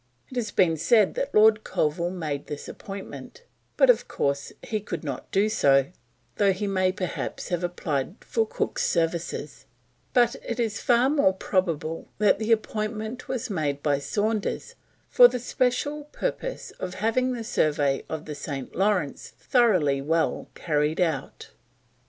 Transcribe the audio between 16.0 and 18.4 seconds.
purpose of having the survey of the